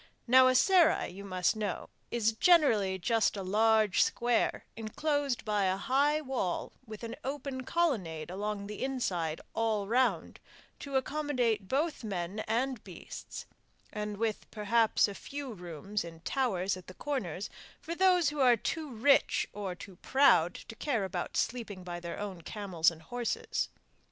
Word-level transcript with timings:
Now 0.25 0.47
a 0.47 0.55
serai, 0.55 1.09
you 1.11 1.23
must 1.23 1.55
know, 1.55 1.87
is 2.09 2.31
generally 2.31 2.97
just 2.97 3.37
a 3.37 3.43
large 3.43 4.01
square 4.01 4.65
enclosed 4.75 5.45
by 5.45 5.65
a 5.65 5.77
high 5.77 6.21
wall 6.21 6.73
with 6.87 7.03
an 7.03 7.15
open 7.23 7.65
colonnade 7.65 8.31
along 8.31 8.65
the 8.65 8.83
inside 8.83 9.39
all 9.53 9.85
round 9.87 10.39
to 10.79 10.95
accommodate 10.95 11.67
both 11.67 12.03
men 12.03 12.39
and 12.47 12.83
beasts, 12.83 13.45
and 13.93 14.17
with 14.17 14.49
perhaps 14.49 15.07
a 15.07 15.13
few 15.13 15.53
rooms 15.53 16.03
in 16.03 16.21
towers 16.21 16.75
at 16.75 16.87
the 16.87 16.95
corners 16.95 17.51
for 17.79 17.93
those 17.93 18.29
who 18.29 18.39
are 18.39 18.57
too 18.57 18.89
rich 18.89 19.47
or 19.53 19.75
too 19.75 19.97
proud 19.97 20.55
to 20.55 20.73
care 20.73 21.05
about 21.05 21.37
sleeping 21.37 21.83
by 21.83 21.99
their 21.99 22.17
own 22.17 22.41
camels 22.41 22.89
and 22.89 23.03
horses. 23.03 23.69